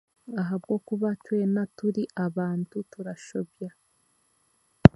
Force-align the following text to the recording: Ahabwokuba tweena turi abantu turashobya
Ahabwokuba 0.41 1.09
tweena 1.23 1.63
turi 1.77 2.03
abantu 2.25 2.77
turashobya 2.91 3.69